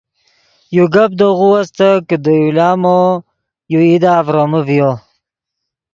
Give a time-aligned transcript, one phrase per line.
[0.75, 2.99] یو گپ دے غو استت کہ دے یو لامو
[3.71, 4.91] یو ایدا ڤرومے ڤیو